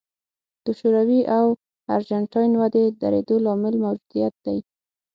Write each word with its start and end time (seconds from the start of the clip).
د 0.65 0.67
شوروي 0.79 1.21
او 1.37 1.45
ارجنټاین 1.95 2.51
ودې 2.61 2.85
درېدو 3.01 3.35
لامل 3.45 3.75
موجودیت 3.85 4.33
دی. 4.45 4.57